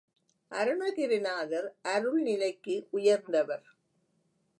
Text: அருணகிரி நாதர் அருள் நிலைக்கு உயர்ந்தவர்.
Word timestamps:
அருணகிரி 0.51 1.19
நாதர் 1.19 1.67
அருள் 1.81 2.21
நிலைக்கு 2.21 2.87
உயர்ந்தவர். 2.91 3.65